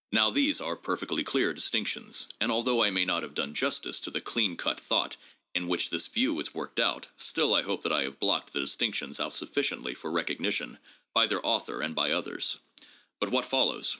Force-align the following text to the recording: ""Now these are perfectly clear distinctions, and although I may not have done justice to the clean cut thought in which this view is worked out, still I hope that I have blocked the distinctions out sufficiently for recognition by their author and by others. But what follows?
""Now 0.12 0.28
these 0.28 0.60
are 0.60 0.76
perfectly 0.76 1.24
clear 1.24 1.54
distinctions, 1.54 2.26
and 2.38 2.52
although 2.52 2.82
I 2.84 2.90
may 2.90 3.06
not 3.06 3.22
have 3.22 3.32
done 3.32 3.54
justice 3.54 3.98
to 4.00 4.10
the 4.10 4.20
clean 4.20 4.54
cut 4.58 4.78
thought 4.78 5.16
in 5.54 5.68
which 5.68 5.88
this 5.88 6.06
view 6.06 6.38
is 6.38 6.52
worked 6.52 6.78
out, 6.78 7.06
still 7.16 7.54
I 7.54 7.62
hope 7.62 7.82
that 7.84 7.92
I 7.92 8.02
have 8.02 8.18
blocked 8.20 8.52
the 8.52 8.60
distinctions 8.60 9.18
out 9.18 9.32
sufficiently 9.32 9.94
for 9.94 10.10
recognition 10.10 10.78
by 11.14 11.26
their 11.26 11.40
author 11.46 11.80
and 11.80 11.94
by 11.94 12.10
others. 12.10 12.58
But 13.20 13.30
what 13.30 13.46
follows? 13.46 13.96